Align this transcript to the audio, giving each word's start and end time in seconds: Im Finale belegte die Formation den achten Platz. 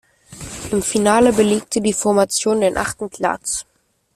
Im 0.71 0.81
Finale 0.81 1.31
belegte 1.31 1.79
die 1.79 1.93
Formation 1.93 2.59
den 2.61 2.75
achten 2.75 3.07
Platz. 3.11 3.67